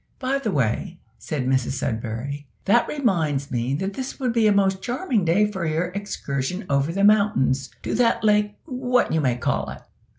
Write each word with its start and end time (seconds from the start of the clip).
"By 0.17 0.39
the 0.39 0.49
way," 0.49 0.97
said 1.19 1.45
Mrs 1.45 1.73
Sudberry, 1.73 2.47
"that 2.65 2.87
reminds 2.87 3.51
me 3.51 3.75
that 3.75 3.93
this 3.93 4.19
would 4.19 4.33
be 4.33 4.47
a 4.47 4.51
most 4.51 4.81
charming 4.81 5.23
day 5.23 5.45
for 5.51 5.63
your 5.63 5.89
excursion 5.89 6.65
over 6.71 6.91
the 6.91 7.03
mountains 7.03 7.69
to 7.83 7.93
that 7.93 8.23
Lake 8.23 8.55
What 8.65 9.13
you 9.13 9.21
may 9.21 9.37
call 9.37 9.69
it." 9.69 9.81